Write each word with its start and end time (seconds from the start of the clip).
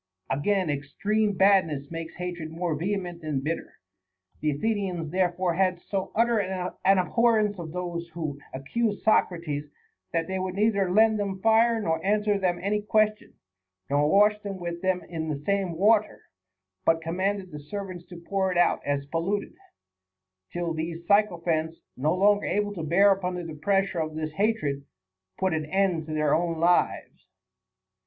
Again, 0.31 0.71
extreme 0.71 1.33
badness 1.33 1.91
makes 1.91 2.15
hatred 2.15 2.49
more 2.49 2.73
vehement 2.73 3.21
and 3.21 3.43
bitter. 3.43 3.75
The 4.39 4.49
Athenians 4.49 5.11
therefore 5.11 5.53
had 5.53 5.79
so 5.79 6.11
utter 6.15 6.39
an 6.39 6.73
ab 6.85 7.07
horrence 7.09 7.59
of 7.59 7.71
those 7.71 8.07
who 8.15 8.39
accused 8.51 9.03
Socrates, 9.03 9.69
that 10.11 10.25
they 10.25 10.39
would 10.39 10.55
neither 10.55 10.89
lend 10.89 11.19
them 11.19 11.39
fire, 11.39 11.79
nor 11.79 12.03
answer 12.03 12.39
them 12.39 12.57
any 12.63 12.81
question, 12.81 13.35
nor 13.91 14.09
wash 14.09 14.33
with 14.43 14.81
them 14.81 15.03
in 15.07 15.29
the 15.29 15.37
same 15.45 15.73
water, 15.77 16.23
but 16.83 16.99
commanded 17.03 17.51
the 17.51 17.59
servants 17.59 18.07
to 18.07 18.17
pour 18.17 18.51
it 18.51 18.57
out 18.57 18.83
as 18.83 19.05
polluted; 19.05 19.53
till 20.51 20.73
these 20.73 21.05
sycophants, 21.05 21.45
98 21.45 21.53
OF 21.53 21.59
ENVY 21.59 21.69
AND 21.69 21.71
HATRED. 21.75 22.03
no 22.09 22.15
longer 22.15 22.45
able 22.47 22.73
to 22.73 22.81
bear 22.89 23.11
up 23.11 23.23
under 23.23 23.45
the 23.45 23.53
pressure 23.53 23.99
of 23.99 24.15
this 24.15 24.31
hatred, 24.33 24.83
put 25.37 25.53
an 25.53 25.67
end 25.67 26.07
to 26.07 26.13
their 26.15 26.33
own 26.33 26.59
lives. 26.59 27.27